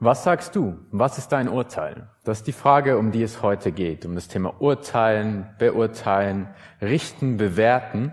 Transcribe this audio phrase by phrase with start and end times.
[0.00, 0.78] Was sagst du?
[0.92, 2.06] Was ist dein Urteil?
[2.22, 6.48] Das ist die Frage, um die es heute geht, um das Thema Urteilen, Beurteilen,
[6.80, 8.12] Richten, Bewerten.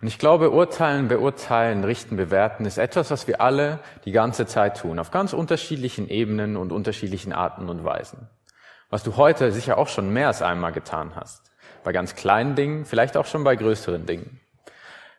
[0.00, 4.78] Und ich glaube, Urteilen, Beurteilen, Richten, Bewerten ist etwas, was wir alle die ganze Zeit
[4.78, 8.28] tun, auf ganz unterschiedlichen Ebenen und unterschiedlichen Arten und Weisen.
[8.88, 11.50] Was du heute sicher auch schon mehr als einmal getan hast.
[11.82, 14.38] Bei ganz kleinen Dingen, vielleicht auch schon bei größeren Dingen.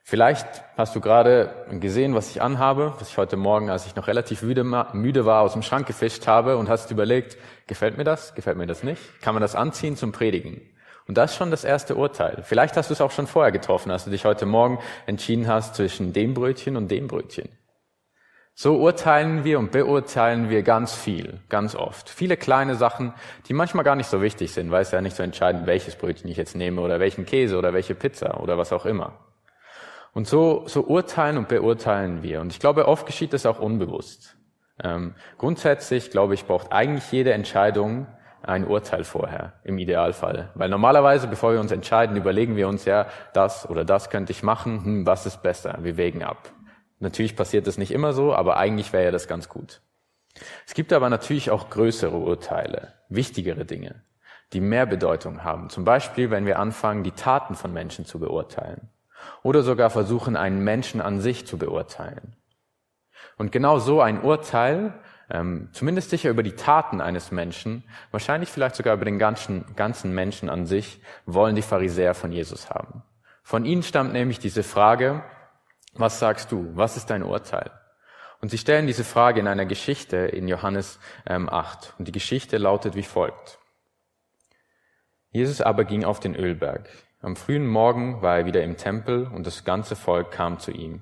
[0.10, 4.07] Vielleicht hast du gerade gesehen, was ich anhabe, was ich heute Morgen, als ich noch
[4.07, 4.66] relativ müde,
[5.25, 7.38] war, aus dem Schrank gefischt habe und hast überlegt,
[7.68, 9.00] gefällt mir das, gefällt mir das nicht?
[9.21, 10.61] Kann man das anziehen zum Predigen?
[11.07, 12.42] Und das ist schon das erste Urteil.
[12.42, 15.75] Vielleicht hast du es auch schon vorher getroffen, als du dich heute Morgen entschieden hast
[15.75, 17.50] zwischen dem Brötchen und dem Brötchen.
[18.56, 22.10] So urteilen wir und beurteilen wir ganz viel, ganz oft.
[22.10, 23.14] Viele kleine Sachen,
[23.48, 26.32] die manchmal gar nicht so wichtig sind, weil es ja nicht so entscheidend, welches Brötchen
[26.32, 29.29] ich jetzt nehme oder welchen Käse oder welche Pizza oder was auch immer.
[30.19, 32.41] Und so, so urteilen und beurteilen wir.
[32.41, 34.36] Und ich glaube, oft geschieht das auch unbewusst.
[34.83, 38.05] Ähm, grundsätzlich, glaube ich, braucht eigentlich jede Entscheidung
[38.42, 40.52] ein Urteil vorher, im Idealfall.
[40.56, 44.44] Weil normalerweise, bevor wir uns entscheiden, überlegen wir uns ja, das oder das könnte ich
[44.44, 45.78] machen, hm, was ist besser?
[45.84, 46.52] Wir wägen ab.
[47.00, 49.80] Natürlich passiert das nicht immer so, aber eigentlich wäre ja das ganz gut.
[50.67, 54.04] Es gibt aber natürlich auch größere Urteile, wichtigere Dinge,
[54.52, 55.70] die mehr Bedeutung haben.
[55.70, 58.89] Zum Beispiel, wenn wir anfangen, die Taten von Menschen zu beurteilen
[59.44, 62.36] oder sogar versuchen, einen Menschen an sich zu beurteilen.
[63.38, 64.94] Und genau so ein Urteil,
[65.30, 70.14] ähm, zumindest sicher über die Taten eines Menschen, wahrscheinlich vielleicht sogar über den ganzen, ganzen
[70.14, 73.03] Menschen an sich, wollen die Pharisäer von Jesus haben.
[73.44, 75.23] Von ihnen stammt nämlich diese Frage,
[75.94, 76.72] was sagst du?
[76.76, 77.72] Was ist dein Urteil?
[78.42, 81.95] Und sie stellen diese Frage in einer Geschichte in Johannes ähm, 8.
[81.98, 83.59] Und die Geschichte lautet wie folgt.
[85.31, 86.89] Jesus aber ging auf den Ölberg.
[87.22, 91.02] Am frühen Morgen war er wieder im Tempel und das ganze Volk kam zu ihm.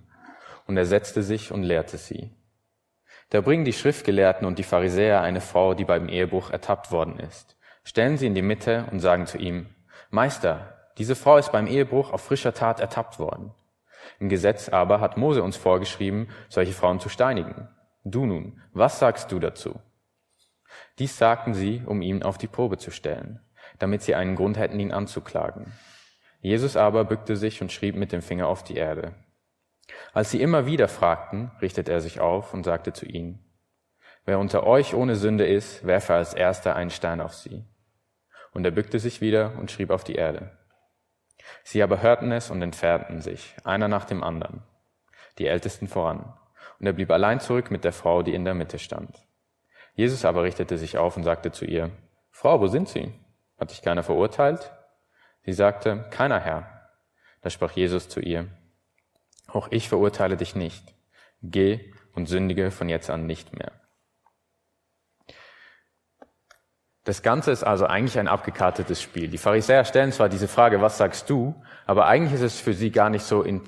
[0.65, 2.31] Und er setzte sich und lehrte sie.
[3.29, 7.55] Da bringen die Schriftgelehrten und die Pharisäer eine Frau, die beim Ehebruch ertappt worden ist,
[7.83, 9.67] stellen sie in die Mitte und sagen zu ihm,
[10.09, 13.53] Meister, diese Frau ist beim Ehebruch auf frischer Tat ertappt worden.
[14.19, 17.69] Im Gesetz aber hat Mose uns vorgeschrieben, solche Frauen zu steinigen.
[18.03, 19.79] Du nun, was sagst du dazu?
[20.97, 23.39] Dies sagten sie, um ihn auf die Probe zu stellen,
[23.77, 25.73] damit sie einen Grund hätten, ihn anzuklagen.
[26.47, 29.13] Jesus aber bückte sich und schrieb mit dem Finger auf die Erde.
[30.13, 33.43] Als sie immer wieder fragten, richtete er sich auf und sagte zu ihnen,
[34.23, 37.65] Wer unter euch ohne Sünde ist, werfe als erster einen Stein auf sie.
[38.53, 40.57] Und er bückte sich wieder und schrieb auf die Erde.
[41.63, 44.63] Sie aber hörten es und entfernten sich, einer nach dem anderen,
[45.39, 46.33] die Ältesten voran.
[46.79, 49.27] Und er blieb allein zurück mit der Frau, die in der Mitte stand.
[49.95, 51.91] Jesus aber richtete sich auf und sagte zu ihr,
[52.31, 53.13] Frau, wo sind Sie?
[53.57, 54.71] Hat dich keiner verurteilt?
[55.47, 56.89] Sie sagte, keiner Herr.
[57.39, 58.49] Da sprach Jesus zu ihr,
[59.47, 60.93] auch ich verurteile dich nicht.
[61.41, 63.71] Geh und sündige von jetzt an nicht mehr.
[67.05, 69.29] Das Ganze ist also eigentlich ein abgekartetes Spiel.
[69.29, 71.55] Die Pharisäer stellen zwar diese Frage, was sagst du,
[71.85, 73.61] aber eigentlich ist es für sie gar nicht so, in,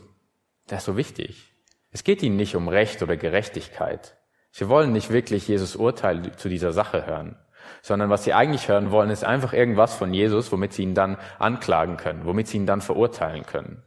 [0.67, 1.53] das so wichtig.
[1.91, 4.17] Es geht ihnen nicht um Recht oder Gerechtigkeit.
[4.51, 7.37] Sie wollen nicht wirklich Jesus Urteil zu dieser Sache hören
[7.81, 11.17] sondern was sie eigentlich hören wollen, ist einfach irgendwas von Jesus, womit sie ihn dann
[11.37, 13.83] anklagen können, womit sie ihn dann verurteilen können.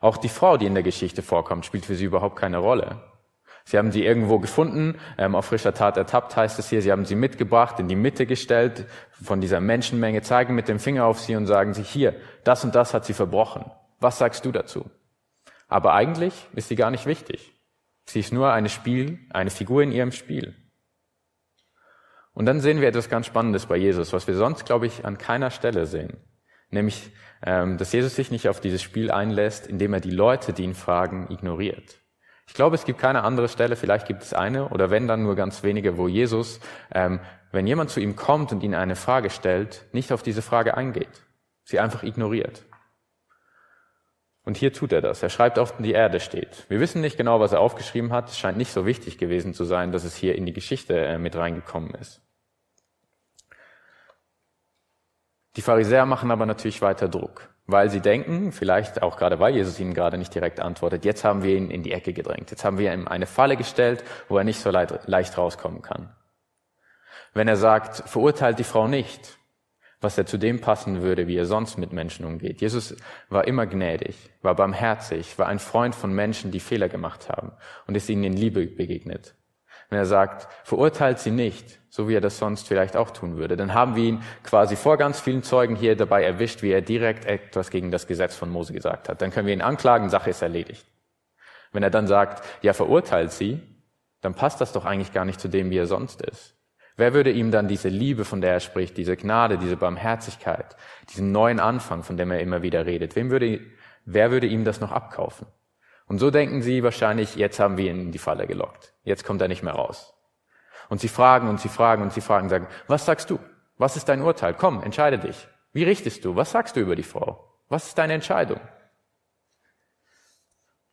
[0.00, 3.02] Auch die Frau, die in der Geschichte vorkommt, spielt für sie überhaupt keine Rolle.
[3.64, 7.04] Sie haben sie irgendwo gefunden, ähm, auf frischer Tat ertappt heißt es hier, sie haben
[7.04, 11.36] sie mitgebracht, in die Mitte gestellt von dieser Menschenmenge, zeigen mit dem Finger auf sie
[11.36, 13.70] und sagen sie, hier, das und das hat sie verbrochen.
[14.00, 14.90] Was sagst du dazu?
[15.68, 17.54] Aber eigentlich ist sie gar nicht wichtig.
[18.04, 20.56] Sie ist nur eine Spiel, eine Figur in ihrem Spiel.
[22.34, 25.18] Und dann sehen wir etwas ganz Spannendes bei Jesus, was wir sonst, glaube ich, an
[25.18, 26.16] keiner Stelle sehen.
[26.70, 27.12] Nämlich,
[27.44, 30.74] ähm, dass Jesus sich nicht auf dieses Spiel einlässt, indem er die Leute, die ihn
[30.74, 32.00] fragen, ignoriert.
[32.46, 35.36] Ich glaube, es gibt keine andere Stelle, vielleicht gibt es eine, oder wenn dann nur
[35.36, 36.60] ganz wenige, wo Jesus,
[36.94, 37.20] ähm,
[37.50, 41.22] wenn jemand zu ihm kommt und ihn eine Frage stellt, nicht auf diese Frage eingeht,
[41.64, 42.64] sie einfach ignoriert.
[44.44, 45.22] Und hier tut er das.
[45.22, 46.68] Er schreibt auf, die Erde steht.
[46.68, 48.28] Wir wissen nicht genau, was er aufgeschrieben hat.
[48.28, 51.18] Es scheint nicht so wichtig gewesen zu sein, dass es hier in die Geschichte äh,
[51.18, 52.20] mit reingekommen ist.
[55.56, 59.78] Die Pharisäer machen aber natürlich weiter Druck, weil sie denken, vielleicht auch gerade weil Jesus
[59.78, 62.50] ihnen gerade nicht direkt antwortet, jetzt haben wir ihn in die Ecke gedrängt.
[62.50, 66.16] Jetzt haben wir ihm eine Falle gestellt, wo er nicht so leicht rauskommen kann.
[67.34, 69.38] Wenn er sagt, verurteilt die Frau nicht,
[70.02, 72.60] was ja zu dem passen würde, wie er sonst mit Menschen umgeht.
[72.60, 72.96] Jesus
[73.28, 77.52] war immer gnädig, war barmherzig, war ein Freund von Menschen, die Fehler gemacht haben
[77.86, 79.34] und ist ihnen in Liebe begegnet.
[79.88, 83.56] Wenn er sagt, verurteilt sie nicht, so wie er das sonst vielleicht auch tun würde,
[83.56, 87.26] dann haben wir ihn quasi vor ganz vielen Zeugen hier dabei erwischt, wie er direkt
[87.26, 89.20] etwas gegen das Gesetz von Mose gesagt hat.
[89.20, 90.86] Dann können wir ihn anklagen, Sache ist erledigt.
[91.72, 93.60] Wenn er dann sagt, ja, verurteilt sie,
[94.22, 96.54] dann passt das doch eigentlich gar nicht zu dem, wie er sonst ist.
[96.96, 100.76] Wer würde ihm dann diese Liebe, von der er spricht, diese Gnade, diese Barmherzigkeit,
[101.08, 103.60] diesen neuen Anfang, von dem er immer wieder redet, wem würde,
[104.04, 105.46] wer würde ihm das noch abkaufen?
[106.06, 108.92] Und so denken sie wahrscheinlich, jetzt haben wir ihn in die Falle gelockt.
[109.04, 110.12] Jetzt kommt er nicht mehr raus.
[110.90, 113.38] Und sie fragen und sie fragen und sie fragen, sagen, was sagst du?
[113.78, 114.52] Was ist dein Urteil?
[114.52, 115.48] Komm, entscheide dich.
[115.72, 116.36] Wie richtest du?
[116.36, 117.48] Was sagst du über die Frau?
[117.68, 118.60] Was ist deine Entscheidung?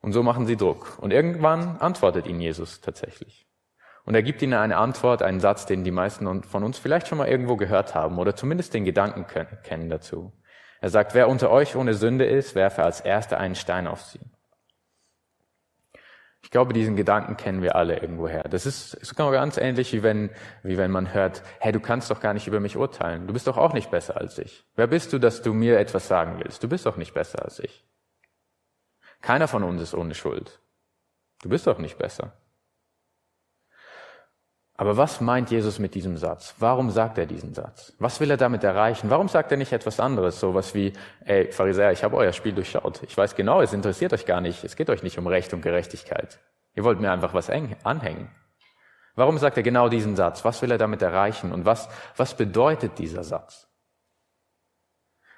[0.02, 0.98] Und so machen sie Druck.
[1.00, 3.49] Und irgendwann antwortet ihnen Jesus tatsächlich.
[4.10, 7.20] Und er gibt ihnen eine Antwort, einen Satz, den die meisten von uns vielleicht schon
[7.20, 9.28] mal irgendwo gehört haben oder zumindest den Gedanken
[9.62, 10.34] kennen dazu.
[10.82, 14.20] Er sagt, wer unter euch ohne Sünde ist, werfe als erster einen Stein auf sie.
[16.42, 18.46] Ich glaube, diesen Gedanken kennen wir alle irgendwoher.
[18.50, 20.32] Das ist, ist genau ganz ähnlich, wie wenn,
[20.64, 23.28] wie wenn man hört, hey, du kannst doch gar nicht über mich urteilen.
[23.28, 24.66] Du bist doch auch nicht besser als ich.
[24.76, 26.64] Wer bist du, dass du mir etwas sagen willst?
[26.64, 27.86] Du bist doch nicht besser als ich.
[29.22, 30.62] Keiner von uns ist ohne Schuld.
[31.44, 32.34] Du bist doch nicht besser.
[34.80, 36.56] Aber was meint Jesus mit diesem Satz?
[36.58, 37.92] Warum sagt er diesen Satz?
[38.00, 39.10] Was will er damit erreichen?
[39.10, 40.40] Warum sagt er nicht etwas anderes?
[40.40, 40.94] Sowas wie,
[41.26, 43.04] ey, Pharisäer, ich habe euer Spiel durchschaut.
[43.04, 44.64] Ich weiß genau, es interessiert euch gar nicht.
[44.64, 46.40] Es geht euch nicht um Recht und Gerechtigkeit.
[46.76, 48.30] Ihr wollt mir einfach was anhängen.
[49.16, 50.46] Warum sagt er genau diesen Satz?
[50.46, 51.52] Was will er damit erreichen?
[51.52, 53.69] Und was, was bedeutet dieser Satz?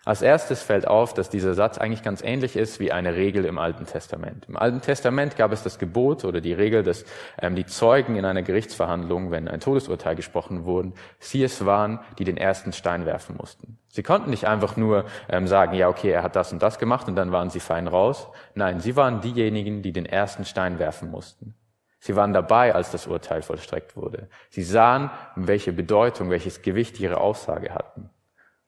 [0.03, 3.59] Als erstes fällt auf, dass dieser Satz eigentlich ganz ähnlich ist wie eine Regel im
[3.59, 4.45] Alten Testament.
[4.49, 7.05] Im Alten Testament gab es das Gebot oder die Regel, dass
[7.39, 12.23] ähm, die Zeugen in einer Gerichtsverhandlung, wenn ein Todesurteil gesprochen wurde, sie es waren, die
[12.23, 13.77] den ersten Stein werfen mussten.
[13.89, 17.07] Sie konnten nicht einfach nur ähm, sagen, ja, okay, er hat das und das gemacht
[17.07, 18.27] und dann waren sie fein raus.
[18.55, 21.53] Nein, sie waren diejenigen, die den ersten Stein werfen mussten.
[21.99, 24.29] Sie waren dabei, als das Urteil vollstreckt wurde.
[24.49, 28.09] Sie sahen, welche Bedeutung, welches Gewicht ihre Aussage hatten.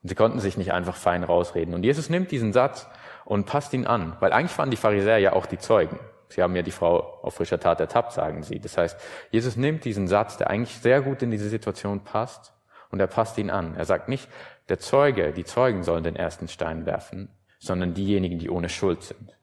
[0.03, 1.73] Sie konnten sich nicht einfach fein rausreden.
[1.73, 2.87] Und Jesus nimmt diesen Satz
[3.25, 5.99] und passt ihn an, weil eigentlich waren die Pharisäer ja auch die Zeugen.
[6.27, 8.59] Sie haben ja die Frau auf frischer Tat ertappt, sagen sie.
[8.59, 8.99] Das heißt,
[9.31, 12.53] Jesus nimmt diesen Satz, der eigentlich sehr gut in diese Situation passt,
[12.93, 13.75] und er passt ihn an.
[13.75, 14.29] Er sagt nicht,
[14.69, 19.35] der Zeuge, die Zeugen sollen den ersten Stein werfen, sondern diejenigen, die ohne Schuld sind.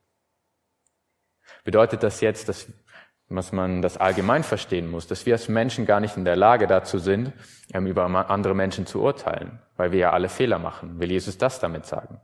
[1.65, 2.73] Bedeutet das jetzt, dass
[3.31, 6.67] was man das allgemein verstehen muss, dass wir als Menschen gar nicht in der Lage
[6.67, 7.33] dazu sind,
[7.73, 10.99] ähm, über andere Menschen zu urteilen, weil wir ja alle Fehler machen.
[10.99, 12.21] Will Jesus das damit sagen?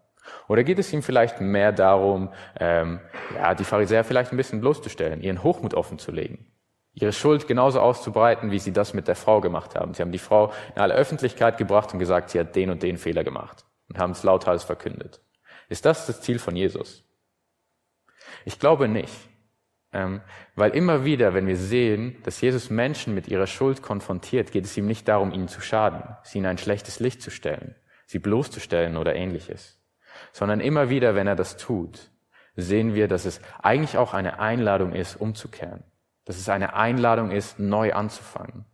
[0.49, 3.01] Oder geht es ihm vielleicht mehr darum, ähm,
[3.37, 6.47] ja, die Pharisäer vielleicht ein bisschen bloßzustellen, ihren Hochmut offenzulegen,
[6.93, 9.95] ihre Schuld genauso auszubreiten, wie sie das mit der Frau gemacht haben?
[9.95, 12.99] Sie haben die Frau in alle Öffentlichkeit gebracht und gesagt, sie hat den und den
[12.99, 15.21] Fehler gemacht und haben es lauthals verkündet.
[15.69, 17.05] Ist das das Ziel von Jesus?
[18.45, 19.15] Ich glaube nicht.
[19.93, 20.21] Ähm,
[20.55, 24.77] weil immer wieder, wenn wir sehen, dass Jesus Menschen mit ihrer Schuld konfrontiert, geht es
[24.77, 27.75] ihm nicht darum, ihnen zu schaden, sie in ein schlechtes Licht zu stellen,
[28.07, 29.81] sie bloßzustellen oder ähnliches,
[30.33, 32.11] sondern immer wieder, wenn er das tut,
[32.57, 35.85] sehen wir, dass es eigentlich auch eine Einladung ist, umzukehren,
[36.25, 38.65] dass es eine Einladung ist, neu anzufangen,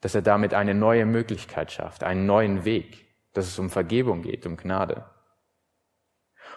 [0.00, 4.46] dass er damit eine neue Möglichkeit schafft, einen neuen Weg, dass es um Vergebung geht,
[4.46, 5.04] um Gnade.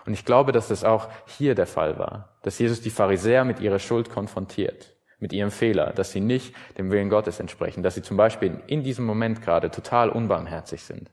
[0.06, 3.59] Und ich glaube, dass das auch hier der Fall war, dass Jesus die Pharisäer mit
[3.59, 8.01] ihrer Schuld konfrontiert, mit ihrem Fehler, dass sie nicht dem Willen Gottes entsprechen, dass sie
[8.01, 11.12] zum Beispiel in diesem Moment gerade total unbarmherzig sind,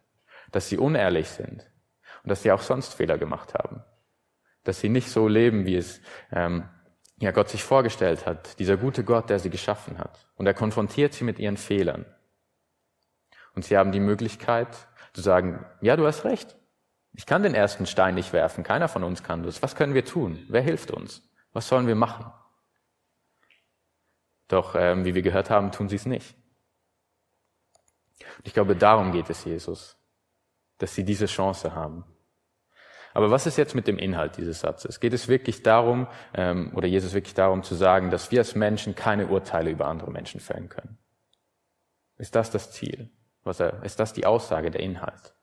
[0.52, 1.66] dass sie unehrlich sind
[2.22, 3.82] und dass sie auch sonst Fehler gemacht haben,
[4.64, 6.00] dass sie nicht so leben, wie es
[6.32, 6.64] ähm,
[7.20, 10.26] ja Gott sich vorgestellt hat, dieser gute Gott, der sie geschaffen hat.
[10.36, 12.06] Und er konfrontiert sie mit ihren Fehlern.
[13.54, 14.68] Und sie haben die Möglichkeit
[15.12, 16.57] zu sagen, ja, du hast recht,
[17.18, 18.62] ich kann den ersten Stein nicht werfen.
[18.62, 19.60] Keiner von uns kann das.
[19.60, 20.46] Was können wir tun?
[20.48, 21.28] Wer hilft uns?
[21.52, 22.32] Was sollen wir machen?
[24.46, 26.36] Doch, ähm, wie wir gehört haben, tun sie es nicht.
[28.20, 29.98] Und ich glaube, darum geht es Jesus,
[30.78, 32.04] dass sie diese Chance haben.
[33.14, 35.00] Aber was ist jetzt mit dem Inhalt dieses Satzes?
[35.00, 38.94] Geht es wirklich darum, ähm, oder Jesus wirklich darum zu sagen, dass wir als Menschen
[38.94, 40.98] keine Urteile über andere Menschen fällen können?
[42.16, 43.10] Ist das das Ziel?
[43.42, 45.34] Was er, ist das die Aussage, der Inhalt?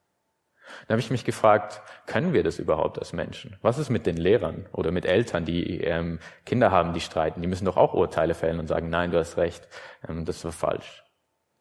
[0.87, 3.57] Dann habe ich mich gefragt, können wir das überhaupt als Menschen?
[3.61, 7.41] Was ist mit den Lehrern oder mit Eltern, die ähm, Kinder haben, die streiten?
[7.41, 9.67] Die müssen doch auch Urteile fällen und sagen, nein, du hast recht,
[10.07, 11.03] ähm, das war falsch.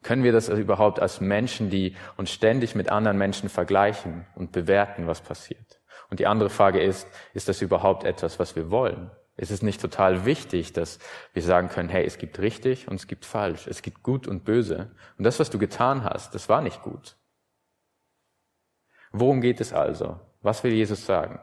[0.03, 5.07] Können wir das überhaupt als Menschen, die uns ständig mit anderen Menschen vergleichen und bewerten,
[5.07, 5.81] was passiert?
[6.11, 9.11] Und die andere Frage ist, ist das überhaupt etwas, was wir wollen?
[9.37, 10.99] Ist es nicht total wichtig, dass
[11.33, 14.45] wir sagen können, hey, es gibt richtig und es gibt falsch, es gibt gut und
[14.45, 14.93] böse.
[15.19, 17.17] Und das, was du getan hast, das war nicht gut.
[19.15, 20.19] Worum geht es also?
[20.43, 21.39] Was will Jesus sagen?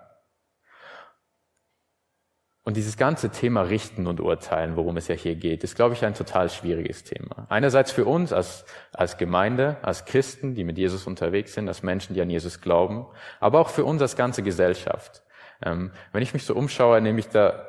[2.63, 6.03] Und dieses ganze Thema Richten und Urteilen, worum es ja hier geht, ist, glaube ich,
[6.05, 7.47] ein total schwieriges Thema.
[7.49, 12.13] Einerseits für uns als, als Gemeinde, als Christen, die mit Jesus unterwegs sind, als Menschen,
[12.13, 13.07] die an Jesus glauben,
[13.39, 15.23] aber auch für uns als ganze Gesellschaft.
[15.63, 17.67] Ähm, wenn ich mich so umschaue, nehme ich da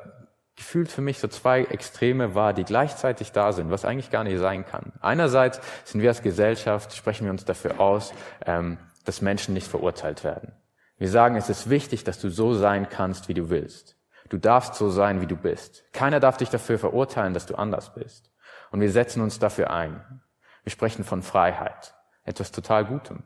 [0.55, 4.37] gefühlt für mich so zwei Extreme wahr, die gleichzeitig da sind, was eigentlich gar nicht
[4.37, 4.91] sein kann.
[5.01, 8.13] Einerseits sind wir als Gesellschaft, sprechen wir uns dafür aus,
[8.45, 10.53] ähm, dass Menschen nicht verurteilt werden.
[10.97, 13.97] Wir sagen, es ist wichtig, dass du so sein kannst, wie du willst.
[14.29, 15.83] Du darfst so sein, wie du bist.
[15.93, 18.31] Keiner darf dich dafür verurteilen, dass du anders bist.
[18.71, 20.21] Und wir setzen uns dafür ein.
[20.63, 21.93] Wir sprechen von Freiheit,
[22.23, 23.23] etwas total Gutem.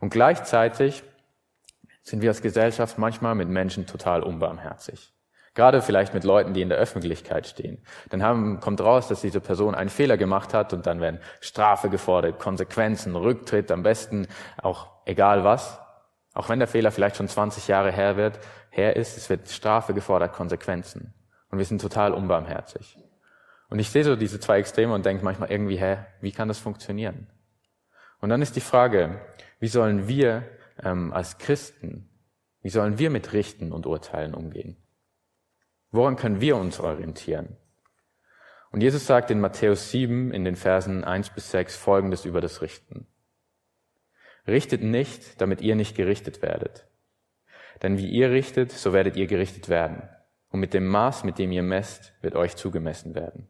[0.00, 1.04] Und gleichzeitig
[2.02, 5.12] sind wir als Gesellschaft manchmal mit Menschen total unbarmherzig.
[5.56, 7.78] Gerade vielleicht mit Leuten, die in der Öffentlichkeit stehen.
[8.10, 11.88] Dann haben, kommt raus, dass diese Person einen Fehler gemacht hat und dann werden Strafe
[11.88, 14.28] gefordert, Konsequenzen, Rücktritt, am besten
[14.62, 15.80] auch egal was.
[16.34, 19.94] Auch wenn der Fehler vielleicht schon 20 Jahre her wird, her ist, es wird Strafe
[19.94, 21.14] gefordert, Konsequenzen.
[21.50, 22.98] Und wir sind total unbarmherzig.
[23.70, 26.58] Und ich sehe so diese zwei Extreme und denke manchmal irgendwie, hä, wie kann das
[26.58, 27.28] funktionieren?
[28.20, 29.22] Und dann ist die Frage,
[29.58, 30.42] wie sollen wir
[30.82, 32.10] ähm, als Christen,
[32.60, 34.76] wie sollen wir mit Richten und Urteilen umgehen?
[35.96, 37.56] Woran können wir uns orientieren?
[38.70, 42.60] Und Jesus sagt in Matthäus 7 in den Versen 1 bis 6 Folgendes über das
[42.60, 43.06] Richten.
[44.46, 46.86] Richtet nicht, damit ihr nicht gerichtet werdet.
[47.82, 50.06] Denn wie ihr richtet, so werdet ihr gerichtet werden.
[50.50, 53.48] Und mit dem Maß, mit dem ihr messt, wird euch zugemessen werden.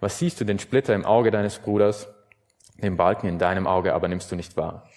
[0.00, 2.12] Was siehst du den Splitter im Auge deines Bruders,
[2.82, 4.90] den Balken in deinem Auge aber nimmst du nicht wahr?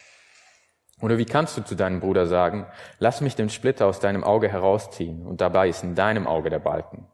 [1.00, 2.66] Oder wie kannst du zu deinem Bruder sagen,
[3.00, 6.60] lass mich den Splitter aus deinem Auge herausziehen und dabei ist in deinem Auge der
[6.60, 7.08] Balken?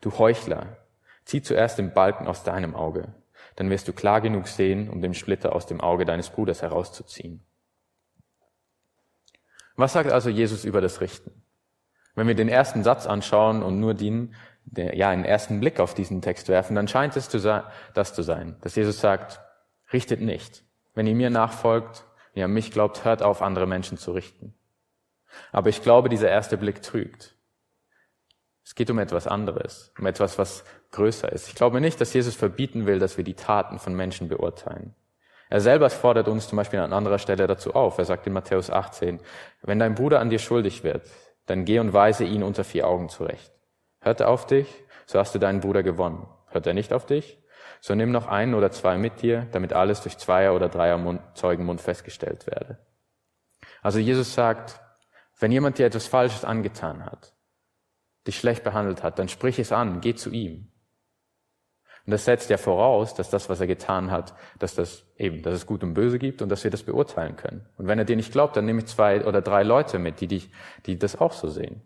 [0.00, 0.78] Du Heuchler,
[1.24, 3.14] zieh zuerst den Balken aus deinem Auge,
[3.56, 7.44] dann wirst du klar genug sehen, um den Splitter aus dem Auge deines Bruders herauszuziehen.
[9.76, 11.42] Was sagt also Jesus über das Richten?
[12.14, 14.34] Wenn wir den ersten Satz anschauen und nur den,
[14.74, 17.62] ja, einen ersten Blick auf diesen Text werfen, dann scheint es zu sein,
[17.94, 19.40] das zu sein, dass Jesus sagt,
[19.92, 20.64] richtet nicht.
[20.94, 22.04] Wenn ihr mir nachfolgt,
[22.34, 24.54] ihr an mich glaubt, hört auf, andere Menschen zu richten.
[25.50, 27.36] Aber ich glaube, dieser erste Blick trügt.
[28.64, 31.48] Es geht um etwas anderes, um etwas, was größer ist.
[31.48, 34.94] Ich glaube nicht, dass Jesus verbieten will, dass wir die Taten von Menschen beurteilen.
[35.48, 37.98] Er selber fordert uns zum Beispiel an anderer Stelle dazu auf.
[37.98, 39.20] Er sagt in Matthäus 18,
[39.62, 41.02] wenn dein Bruder an dir schuldig wird,
[41.46, 43.52] dann geh und weise ihn unter vier Augen zurecht.
[44.00, 44.66] Hört er auf dich,
[45.06, 46.26] so hast du deinen Bruder gewonnen.
[46.46, 47.38] Hört er nicht auf dich,
[47.84, 51.20] so nimm noch einen oder zwei mit dir, damit alles durch Zweier oder Dreier Mund,
[51.34, 52.78] Zeugenmund festgestellt werde.
[53.82, 54.80] Also Jesus sagt,
[55.40, 57.34] wenn jemand dir etwas Falsches angetan hat,
[58.24, 60.70] dich schlecht behandelt hat, dann sprich es an, geh zu ihm.
[62.06, 65.54] Und das setzt ja voraus, dass das, was er getan hat, dass das eben, dass
[65.54, 67.68] es Gut und Böse gibt und dass wir das beurteilen können.
[67.78, 70.28] Und wenn er dir nicht glaubt, dann nehme ich zwei oder drei Leute mit, die
[70.28, 70.52] dich,
[70.86, 71.82] die das auch so sehen,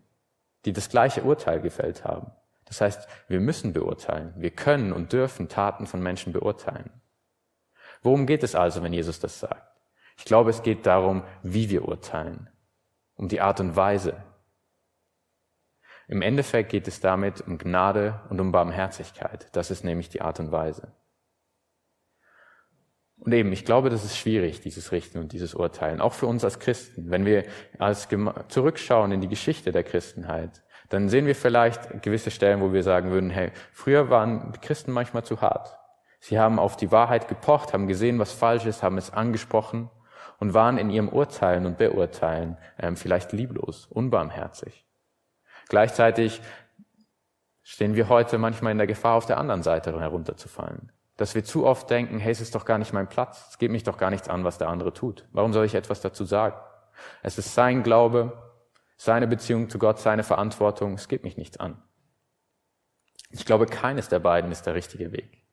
[0.65, 2.31] die das gleiche Urteil gefällt haben.
[2.67, 4.33] Das heißt, wir müssen beurteilen.
[4.37, 6.89] Wir können und dürfen Taten von Menschen beurteilen.
[8.01, 9.81] Worum geht es also, wenn Jesus das sagt?
[10.17, 12.49] Ich glaube, es geht darum, wie wir urteilen,
[13.15, 14.23] um die Art und Weise.
[16.07, 19.47] Im Endeffekt geht es damit um Gnade und um Barmherzigkeit.
[19.55, 20.93] Das ist nämlich die Art und Weise.
[23.17, 26.43] Und eben, ich glaube, das ist schwierig, dieses Richten und dieses Urteilen, auch für uns
[26.43, 27.09] als Christen.
[27.09, 27.45] Wenn wir
[27.79, 28.07] als
[28.47, 33.11] zurückschauen in die Geschichte der Christenheit, dann sehen wir vielleicht gewisse Stellen, wo wir sagen
[33.11, 35.77] würden, hey, früher waren die Christen manchmal zu hart.
[36.19, 39.89] Sie haben auf die Wahrheit gepocht, haben gesehen, was falsch ist, haben es angesprochen
[40.39, 44.85] und waren in ihrem Urteilen und Beurteilen ähm, vielleicht lieblos, unbarmherzig.
[45.69, 46.41] Gleichzeitig
[47.63, 50.91] stehen wir heute manchmal in der Gefahr, auf der anderen Seite herunterzufallen.
[51.17, 53.71] Dass wir zu oft denken, hey, es ist doch gar nicht mein Platz, es geht
[53.71, 55.25] mich doch gar nichts an, was der andere tut.
[55.31, 56.55] Warum soll ich etwas dazu sagen?
[57.23, 58.31] Es ist sein Glaube,
[58.97, 61.81] seine Beziehung zu Gott, seine Verantwortung, es geht mich nichts an.
[63.29, 65.43] Ich glaube, keines der beiden ist der richtige Weg.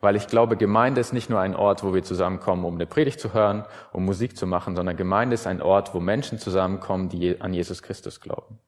[0.00, 3.18] Weil ich glaube, Gemeinde ist nicht nur ein Ort, wo wir zusammenkommen, um eine Predigt
[3.18, 7.40] zu hören, um Musik zu machen, sondern Gemeinde ist ein Ort, wo Menschen zusammenkommen, die
[7.40, 8.60] an Jesus Christus glauben.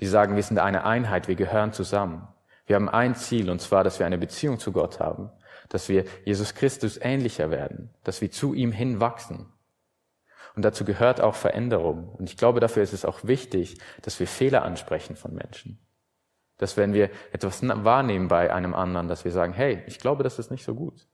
[0.00, 2.28] Die sagen, wir sind eine Einheit, wir gehören zusammen.
[2.66, 5.30] Wir haben ein Ziel, und zwar, dass wir eine Beziehung zu Gott haben,
[5.68, 9.46] dass wir Jesus Christus ähnlicher werden, dass wir zu ihm hinwachsen,
[10.58, 12.08] und dazu gehört auch Veränderung.
[12.18, 15.78] Und ich glaube, dafür ist es auch wichtig, dass wir Fehler ansprechen von Menschen.
[16.56, 20.40] Dass wenn wir etwas wahrnehmen bei einem anderen, dass wir sagen, hey, ich glaube, das
[20.40, 21.06] ist nicht so gut.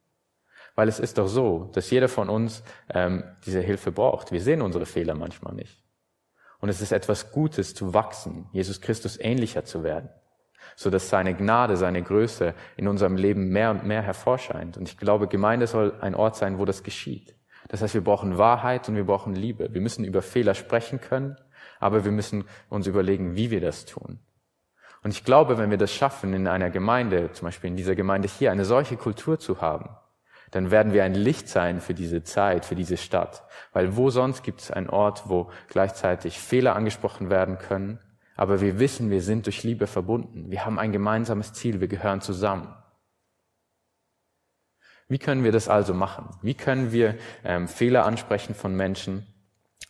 [0.76, 4.32] Weil es ist doch so, dass jeder von uns ähm, diese Hilfe braucht.
[4.32, 5.78] Wir sehen unsere Fehler manchmal nicht.
[6.60, 10.08] Und es ist etwas Gutes zu wachsen, Jesus Christus ähnlicher zu werden,
[10.74, 14.78] so dass seine Gnade, seine Größe in unserem Leben mehr und mehr hervorscheint.
[14.78, 17.33] Und ich glaube, Gemeinde soll ein Ort sein, wo das geschieht.
[17.68, 19.72] Das heißt, wir brauchen Wahrheit und wir brauchen Liebe.
[19.72, 21.36] Wir müssen über Fehler sprechen können,
[21.80, 24.18] aber wir müssen uns überlegen, wie wir das tun.
[25.02, 28.28] Und ich glaube, wenn wir das schaffen, in einer Gemeinde, zum Beispiel in dieser Gemeinde
[28.28, 29.90] hier, eine solche Kultur zu haben,
[30.50, 33.44] dann werden wir ein Licht sein für diese Zeit, für diese Stadt.
[33.72, 37.98] Weil wo sonst gibt es einen Ort, wo gleichzeitig Fehler angesprochen werden können,
[38.36, 40.50] aber wir wissen, wir sind durch Liebe verbunden.
[40.50, 42.74] Wir haben ein gemeinsames Ziel, wir gehören zusammen.
[45.08, 46.30] Wie können wir das also machen?
[46.42, 49.26] Wie können wir ähm, Fehler ansprechen von Menschen?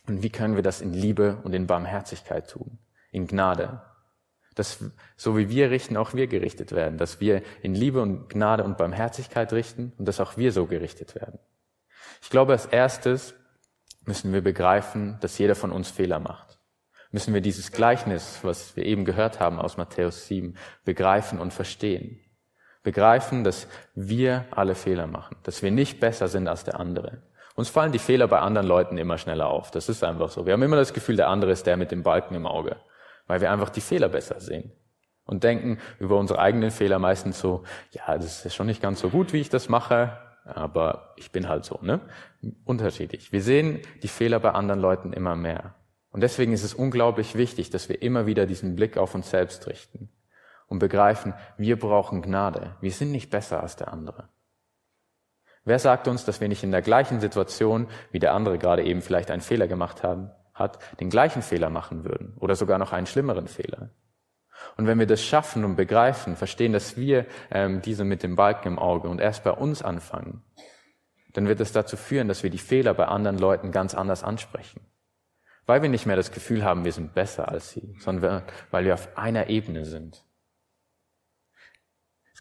[0.07, 2.79] Und wie können wir das in Liebe und in Barmherzigkeit tun?
[3.11, 3.81] In Gnade.
[4.55, 4.83] Dass,
[5.17, 6.97] so wie wir richten, auch wir gerichtet werden.
[6.97, 11.15] Dass wir in Liebe und Gnade und Barmherzigkeit richten und dass auch wir so gerichtet
[11.15, 11.39] werden.
[12.21, 13.35] Ich glaube, als erstes
[14.05, 16.59] müssen wir begreifen, dass jeder von uns Fehler macht.
[17.11, 22.19] Müssen wir dieses Gleichnis, was wir eben gehört haben aus Matthäus 7, begreifen und verstehen.
[22.85, 27.17] Begreifen, dass wir alle Fehler machen, dass wir nicht besser sind als der andere.
[27.55, 29.71] Uns fallen die Fehler bei anderen Leuten immer schneller auf.
[29.71, 30.45] Das ist einfach so.
[30.45, 32.75] Wir haben immer das Gefühl, der andere ist der mit dem Balken im Auge,
[33.25, 34.71] weil wir einfach die Fehler besser sehen
[35.25, 39.09] und denken über unsere eigenen Fehler meistens so, ja, das ist schon nicht ganz so
[39.09, 42.01] gut, wie ich das mache, aber ich bin halt so, ne?
[42.65, 43.31] Unterschiedlich.
[43.31, 45.73] Wir sehen die Fehler bei anderen Leuten immer mehr.
[46.11, 49.65] Und deswegen ist es unglaublich wichtig, dass wir immer wieder diesen Blick auf uns selbst
[49.65, 50.09] richten
[50.67, 52.75] und begreifen, wir brauchen Gnade.
[52.81, 54.29] Wir sind nicht besser als der andere.
[55.63, 59.01] Wer sagt uns, dass wir nicht in der gleichen Situation, wie der andere gerade eben
[59.01, 63.07] vielleicht einen Fehler gemacht haben, hat, den gleichen Fehler machen würden oder sogar noch einen
[63.07, 63.89] schlimmeren Fehler?
[64.77, 68.69] Und wenn wir das schaffen und begreifen, verstehen, dass wir ähm, diese mit dem Balken
[68.69, 70.43] im Auge und erst bei uns anfangen,
[71.33, 74.81] dann wird es dazu führen, dass wir die Fehler bei anderen Leuten ganz anders ansprechen.
[75.65, 78.93] Weil wir nicht mehr das Gefühl haben, wir sind besser als sie, sondern weil wir
[78.93, 80.23] auf einer Ebene sind.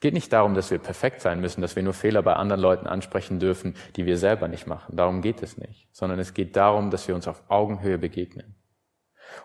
[0.04, 2.60] Es geht nicht darum, dass wir perfekt sein müssen, dass wir nur Fehler bei anderen
[2.60, 4.94] Leuten ansprechen dürfen, die wir selber nicht machen.
[4.94, 5.88] Darum geht es nicht.
[5.92, 8.54] Sondern es geht darum, dass wir uns auf Augenhöhe begegnen.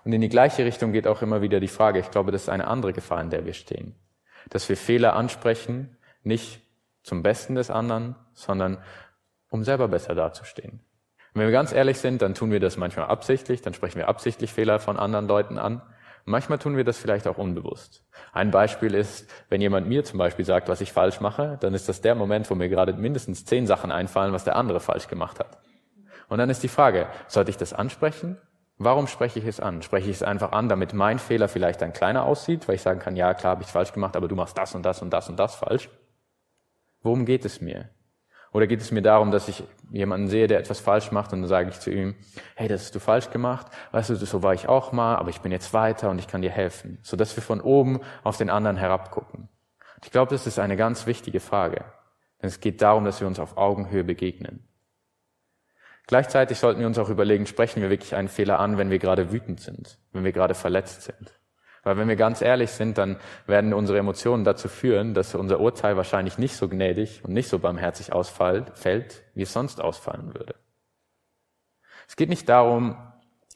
[0.04, 2.50] Und in die gleiche Richtung geht auch immer wieder die Frage, ich glaube, das ist
[2.50, 3.96] eine andere Gefahr, in der wir stehen.
[4.50, 6.60] Dass wir Fehler ansprechen, nicht
[7.04, 8.80] zum Besten des anderen, sondern
[9.50, 10.82] um selber besser dazustehen.
[11.34, 14.10] Und wenn wir ganz ehrlich sind, dann tun wir das manchmal absichtlich, dann sprechen wir
[14.10, 15.82] absichtlich Fehler von anderen Leuten an.
[16.30, 18.06] Manchmal tun wir das vielleicht auch unbewusst.
[18.34, 21.90] Ein Beispiel ist, wenn jemand mir zum Beispiel sagt, was ich falsch mache, dann ist
[21.90, 25.40] das der Moment, wo mir gerade mindestens zehn Sachen einfallen, was der andere falsch gemacht
[25.40, 25.58] hat.
[26.28, 28.38] Und dann ist die Frage, sollte ich das ansprechen?
[28.78, 29.82] Warum spreche ich es an?
[29.82, 33.00] Spreche ich es einfach an, damit mein Fehler vielleicht dann kleiner aussieht, weil ich sagen
[33.00, 35.30] kann, ja, klar, habe ich falsch gemacht, aber du machst das und das und das
[35.30, 35.90] und das falsch?
[37.02, 37.90] Worum geht es mir?
[38.52, 41.50] Oder geht es mir darum, dass ich jemanden sehe, der etwas falsch macht und dann
[41.50, 42.16] sage ich zu ihm,
[42.56, 45.42] hey, das hast du falsch gemacht, weißt du, so war ich auch mal, aber ich
[45.42, 47.00] bin jetzt weiter und ich kann dir helfen.
[47.04, 49.50] So dass wir von oben auf den anderen herabgucken.
[50.04, 51.84] Ich glaube, das ist eine ganz wichtige Frage.
[52.42, 54.66] Denn es geht darum, dass wir uns auf Augenhöhe begegnen.
[56.08, 59.32] Gleichzeitig sollten wir uns auch überlegen, sprechen wir wirklich einen Fehler an, wenn wir gerade
[59.32, 61.39] wütend sind, wenn wir gerade verletzt sind.
[61.84, 65.98] Weil wenn wir ganz ehrlich sind, dann werden unsere Emotionen dazu führen, dass unser Urteil
[65.98, 70.56] wahrscheinlich nicht so gnädig und nicht so barmherzig ausfällt, wie es sonst ausfallen würde.
[72.08, 72.98] Es geht nicht darum,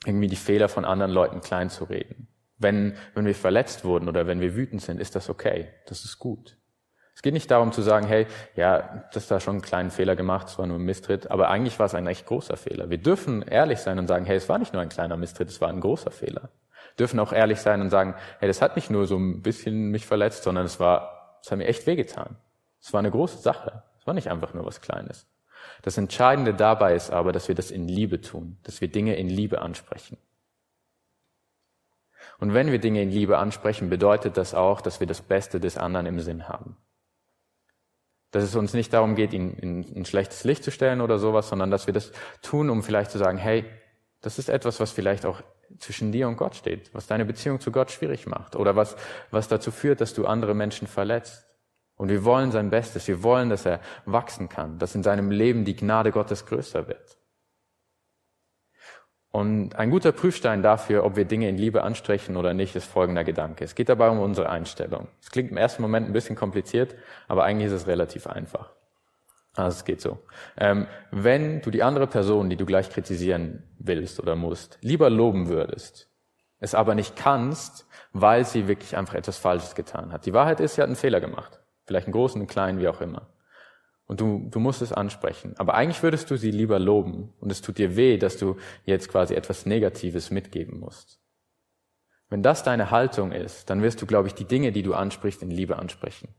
[0.05, 2.27] irgendwie die Fehler von anderen Leuten klein zu reden.
[2.57, 5.69] Wenn, wenn wir verletzt wurden oder wenn wir wütend sind, ist das okay.
[5.87, 6.57] Das ist gut.
[7.15, 10.47] Es geht nicht darum zu sagen, hey, ja, das da schon einen kleinen Fehler gemacht,
[10.47, 12.89] es war nur ein Misstritt, aber eigentlich war es ein echt großer Fehler.
[12.89, 15.61] Wir dürfen ehrlich sein und sagen, hey, es war nicht nur ein kleiner Misstritt, es
[15.61, 16.49] war ein großer Fehler
[16.99, 20.05] dürfen auch ehrlich sein und sagen, hey, das hat nicht nur so ein bisschen mich
[20.05, 22.37] verletzt, sondern es war, es hat mir echt wehgetan.
[22.81, 23.83] Es war eine große Sache.
[23.99, 25.27] Es war nicht einfach nur was Kleines.
[25.81, 29.29] Das Entscheidende dabei ist aber, dass wir das in Liebe tun, dass wir Dinge in
[29.29, 30.17] Liebe ansprechen.
[32.39, 35.77] Und wenn wir Dinge in Liebe ansprechen, bedeutet das auch, dass wir das Beste des
[35.77, 36.75] anderen im Sinn haben.
[38.31, 41.47] Dass es uns nicht darum geht, ihn in ein schlechtes Licht zu stellen oder sowas,
[41.47, 43.65] sondern dass wir das tun, um vielleicht zu sagen, hey,
[44.23, 45.41] das ist etwas, was vielleicht auch
[45.79, 48.95] zwischen dir und Gott steht, was deine Beziehung zu Gott schwierig macht oder was,
[49.31, 51.45] was dazu führt, dass du andere Menschen verletzt.
[51.95, 55.65] Und wir wollen sein Bestes, wir wollen, dass er wachsen kann, dass in seinem Leben
[55.65, 57.17] die Gnade Gottes größer wird.
[59.29, 63.25] Und ein guter Prüfstein dafür, ob wir Dinge in Liebe anstrechen oder nicht, ist folgender
[63.25, 63.65] Gedanke.
[63.65, 65.09] Es geht dabei um unsere Einstellung.
[65.21, 66.95] Es klingt im ersten Moment ein bisschen kompliziert,
[67.27, 68.71] aber eigentlich ist es relativ einfach.
[69.55, 70.19] Also es geht so.
[70.57, 75.47] Ähm, wenn du die andere Person, die du gleich kritisieren willst oder musst, lieber loben
[75.47, 76.09] würdest,
[76.59, 80.25] es aber nicht kannst, weil sie wirklich einfach etwas Falsches getan hat.
[80.25, 81.59] Die Wahrheit ist, sie hat einen Fehler gemacht.
[81.85, 83.29] Vielleicht einen großen, einen kleinen, wie auch immer.
[84.05, 85.55] Und du, du musst es ansprechen.
[85.57, 87.33] Aber eigentlich würdest du sie lieber loben.
[87.39, 91.19] Und es tut dir weh, dass du jetzt quasi etwas Negatives mitgeben musst.
[92.29, 95.43] Wenn das deine Haltung ist, dann wirst du, glaube ich, die Dinge, die du ansprichst,
[95.43, 96.29] in Liebe ansprechen.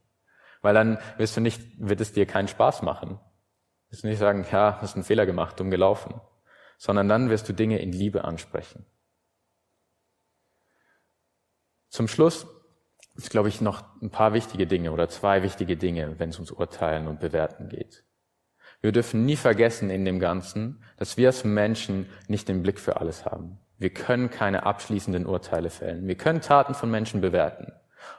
[0.64, 3.20] Weil dann wirst du nicht, wird es dir keinen Spaß machen.
[3.90, 6.22] Wirst du nicht sagen, ja, hast einen Fehler gemacht, dumm gelaufen.
[6.79, 8.87] Sondern dann wirst du Dinge in Liebe ansprechen.
[11.90, 12.46] Zum Schluss
[13.14, 16.50] ist, glaube ich, noch ein paar wichtige Dinge oder zwei wichtige Dinge, wenn es ums
[16.50, 18.03] Urteilen und Bewerten geht.
[18.81, 23.03] Wir dürfen nie vergessen in dem Ganzen, dass wir als Menschen nicht den Blick für
[23.03, 23.59] alles haben.
[23.77, 26.09] Wir können keine abschließenden Urteile fällen.
[26.09, 27.70] Wir können Taten von Menschen bewerten.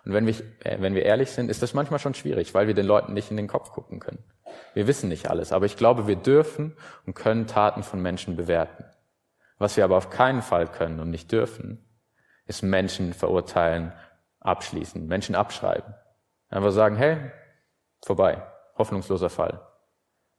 [0.06, 2.74] Und wenn wir, äh, wenn wir ehrlich sind, ist das manchmal schon schwierig, weil wir
[2.74, 4.24] den Leuten nicht in den Kopf gucken können.
[4.74, 8.86] Wir wissen nicht alles, aber ich glaube, wir dürfen und können Taten von Menschen bewerten.
[9.58, 11.84] Was wir aber auf keinen Fall können und nicht dürfen,
[12.46, 13.94] ist Menschen verurteilen,
[14.40, 15.94] abschließen, Menschen abschreiben.
[16.50, 17.18] Einfach sagen, hey,
[18.06, 18.44] vorbei,
[18.78, 19.62] hoffnungsloser Fall.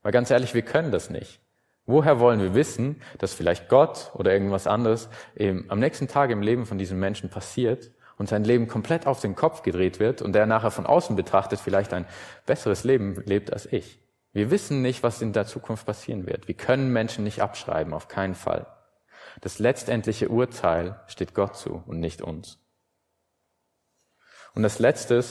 [0.01, 1.41] Weil ganz ehrlich, wir können das nicht.
[1.85, 6.41] Woher wollen wir wissen, dass vielleicht Gott oder irgendwas anderes eben am nächsten Tag im
[6.41, 10.33] Leben von diesem Menschen passiert und sein Leben komplett auf den Kopf gedreht wird und
[10.33, 12.05] der nachher von außen betrachtet vielleicht ein
[12.45, 13.99] besseres Leben lebt als ich?
[14.33, 16.47] Wir wissen nicht, was in der Zukunft passieren wird.
[16.47, 18.67] Wir können Menschen nicht abschreiben, auf keinen Fall.
[19.41, 22.59] Das letztendliche Urteil steht Gott zu und nicht uns.
[24.53, 25.23] Und das Letzte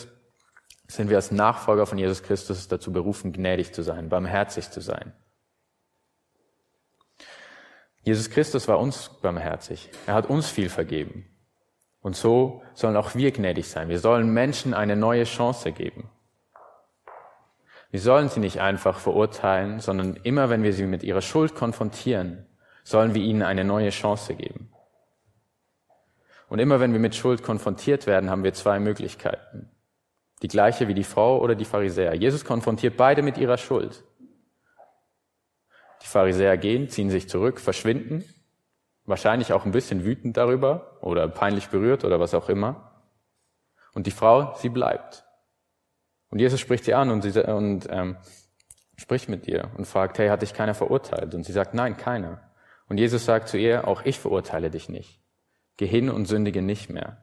[0.89, 5.13] sind wir als Nachfolger von Jesus Christus dazu berufen, gnädig zu sein, barmherzig zu sein.
[8.03, 9.91] Jesus Christus war uns barmherzig.
[10.07, 11.29] Er hat uns viel vergeben.
[12.07, 13.89] Und so sollen auch wir gnädig sein.
[13.89, 16.09] Wir sollen Menschen eine neue Chance geben.
[17.91, 22.47] Wir sollen sie nicht einfach verurteilen, sondern immer wenn wir sie mit ihrer Schuld konfrontieren,
[22.85, 24.71] sollen wir ihnen eine neue Chance geben.
[26.49, 29.69] Und immer wenn wir mit Schuld konfrontiert werden, haben wir zwei Möglichkeiten.
[30.43, 32.15] Die gleiche wie die Frau oder die Pharisäer.
[32.15, 34.05] Jesus konfrontiert beide mit ihrer Schuld.
[36.05, 38.23] Die Pharisäer gehen, ziehen sich zurück, verschwinden,
[39.07, 42.93] wahrscheinlich auch ein bisschen wütend darüber oder peinlich berührt oder was auch immer.
[43.95, 45.25] Und die Frau, sie bleibt.
[46.29, 48.17] Und Jesus spricht sie an und, sie, und ähm,
[48.97, 51.35] spricht mit ihr und fragt, hey, hat dich keiner verurteilt?
[51.35, 52.41] Und sie sagt, nein, keiner.
[52.89, 55.21] Und Jesus sagt zu ihr, auch ich verurteile dich nicht.
[55.77, 57.19] Geh hin und sündige nicht mehr.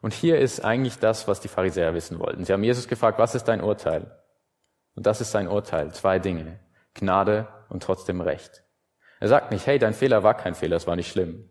[0.00, 2.44] Und hier ist eigentlich das, was die Pharisäer wissen wollten.
[2.44, 4.16] Sie haben Jesus gefragt, was ist dein Urteil?
[4.94, 5.92] Und das ist sein Urteil.
[5.92, 6.60] Zwei Dinge.
[6.94, 8.64] Gnade und trotzdem Recht.
[9.20, 11.48] Er sagt nicht, hey, dein Fehler war kein Fehler, es war nicht schlimm.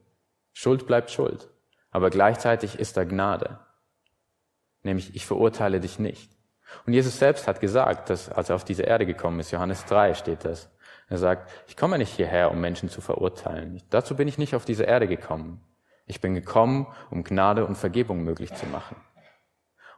[0.54, 1.50] Schuld bleibt Schuld.
[1.92, 3.60] Aber gleichzeitig ist da Gnade.
[4.84, 6.32] Nämlich, ich verurteile dich nicht.
[6.86, 10.14] Und Jesus selbst hat gesagt, dass, als er auf diese Erde gekommen ist, Johannes 3
[10.14, 10.70] steht das,
[11.10, 13.82] er sagt, ich komme nicht hierher, um Menschen zu verurteilen.
[13.90, 15.62] Dazu bin ich nicht auf diese Erde gekommen.
[16.06, 18.98] Ich bin gekommen, um Gnade und Vergebung möglich zu machen.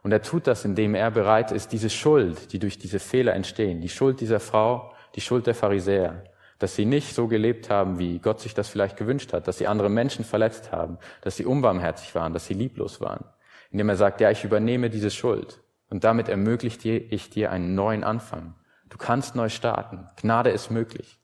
[0.02, 3.80] Und er tut das, indem er bereit ist, diese Schuld, die durch diese Fehler entstehen,
[3.80, 6.24] die Schuld dieser Frau, die Schuld der Pharisäer,
[6.60, 9.66] dass sie nicht so gelebt haben, wie Gott sich das vielleicht gewünscht hat, dass sie
[9.66, 13.24] andere Menschen verletzt haben, dass sie unbarmherzig waren, dass sie lieblos waren.
[13.70, 18.04] Indem er sagt, ja, ich übernehme diese Schuld und damit ermöglicht ich dir einen neuen
[18.04, 18.54] Anfang.
[18.90, 20.06] Du kannst neu starten.
[20.20, 21.18] Gnade ist möglich.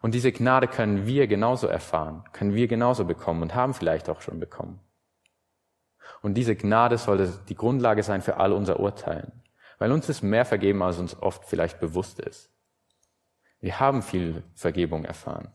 [0.00, 4.22] Und diese Gnade können wir genauso erfahren, können wir genauso bekommen und haben vielleicht auch
[4.22, 4.80] schon bekommen.
[6.22, 9.42] Und diese Gnade sollte die Grundlage sein für all unser Urteilen,
[9.78, 12.55] weil uns ist mehr vergeben, als uns oft vielleicht bewusst ist.
[13.60, 15.48] Wir haben viel Vergebung erfahren.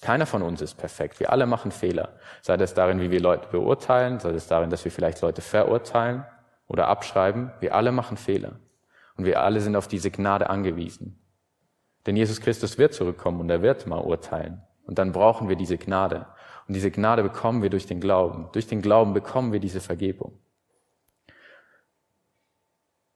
[0.00, 1.18] Keiner von uns ist perfekt.
[1.18, 2.18] Wir alle machen Fehler.
[2.42, 6.24] Sei das darin, wie wir Leute beurteilen, sei das darin, dass wir vielleicht Leute verurteilen
[6.66, 7.52] oder abschreiben.
[7.60, 8.60] Wir alle machen Fehler.
[9.16, 11.18] Und wir alle sind auf diese Gnade angewiesen.
[12.06, 14.62] Denn Jesus Christus wird zurückkommen und er wird mal urteilen.
[14.86, 16.26] Und dann brauchen wir diese Gnade.
[16.68, 18.48] Und diese Gnade bekommen wir durch den Glauben.
[18.52, 20.38] Durch den Glauben bekommen wir diese Vergebung.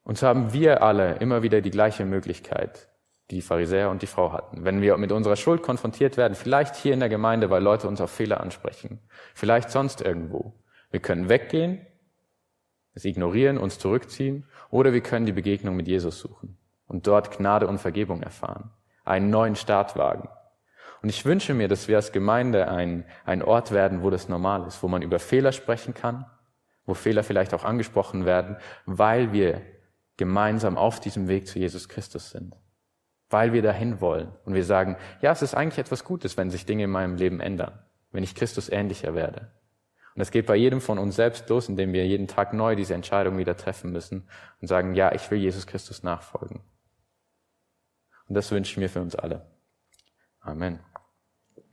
[0.05, 2.88] Und so haben wir alle immer wieder die gleiche Möglichkeit,
[3.31, 4.65] die Pharisäer und die Frau hatten.
[4.65, 8.01] Wenn wir mit unserer Schuld konfrontiert werden, vielleicht hier in der Gemeinde, weil Leute uns
[8.01, 9.01] auf Fehler ansprechen,
[9.35, 10.55] vielleicht sonst irgendwo.
[10.91, 11.87] Wir können weggehen,
[12.95, 17.67] es ignorieren, uns zurückziehen, oder wir können die Begegnung mit Jesus suchen und dort Gnade
[17.67, 18.71] und Vergebung erfahren
[19.09, 20.29] einen neuen Start wagen.
[21.03, 24.67] Und ich wünsche mir, dass wir als Gemeinde ein, ein Ort werden, wo das normal
[24.67, 26.27] ist, wo man über Fehler sprechen kann,
[26.87, 29.63] wo Fehler vielleicht auch angesprochen werden, weil wir
[30.17, 32.55] gemeinsam auf diesem Weg zu Jesus Christus sind.
[33.31, 34.33] Weil wir dahin wollen.
[34.45, 37.41] Und wir sagen, ja, es ist eigentlich etwas Gutes, wenn sich Dinge in meinem Leben
[37.41, 37.79] ändern,
[38.11, 39.53] wenn ich Christus ähnlicher werde.
[40.15, 42.95] Und das geht bei jedem von uns selbst los, indem wir jeden Tag neu diese
[42.95, 44.29] Entscheidung wieder treffen müssen
[44.61, 46.61] und sagen, ja, ich will Jesus Christus nachfolgen.
[48.29, 49.47] Und das wünsche ich mir für uns alle.
[50.41, 50.81] Amen.